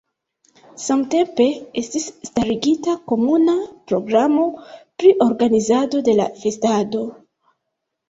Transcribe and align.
Samtempe 0.83 1.45
estis 1.81 2.07
starigita 2.31 2.97
komuna 3.13 3.57
programo 3.93 4.49
pri 4.81 5.15
organizado 5.31 6.05
de 6.11 6.21
la 6.21 6.31
festado. 6.45 7.09